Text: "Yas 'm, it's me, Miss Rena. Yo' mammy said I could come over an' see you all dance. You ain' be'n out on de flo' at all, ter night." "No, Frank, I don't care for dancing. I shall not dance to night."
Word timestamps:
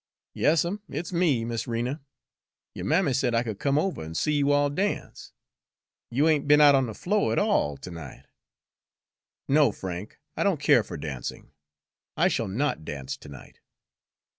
"Yas 0.33 0.65
'm, 0.65 0.81
it's 0.89 1.13
me, 1.13 1.45
Miss 1.45 1.67
Rena. 1.67 2.01
Yo' 2.73 2.83
mammy 2.83 3.13
said 3.13 3.35
I 3.35 3.43
could 3.43 3.59
come 3.59 3.77
over 3.77 4.01
an' 4.03 4.15
see 4.15 4.31
you 4.33 4.51
all 4.51 4.71
dance. 4.71 5.31
You 6.09 6.27
ain' 6.27 6.47
be'n 6.47 6.59
out 6.59 6.73
on 6.73 6.87
de 6.87 6.93
flo' 6.95 7.31
at 7.31 7.37
all, 7.37 7.77
ter 7.77 7.91
night." 7.91 8.25
"No, 9.47 9.71
Frank, 9.71 10.17
I 10.35 10.41
don't 10.43 10.59
care 10.59 10.81
for 10.83 10.97
dancing. 10.97 11.51
I 12.17 12.29
shall 12.29 12.47
not 12.47 12.83
dance 12.83 13.15
to 13.17 13.29
night." 13.29 13.59